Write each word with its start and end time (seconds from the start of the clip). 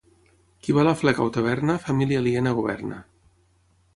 Qui 0.63 0.73
va 0.77 0.79
a 0.83 0.85
la 0.87 0.93
fleca 1.01 1.25
o 1.27 1.33
taverna, 1.35 1.77
família 1.85 2.21
aliena 2.23 2.57
governa. 2.61 2.97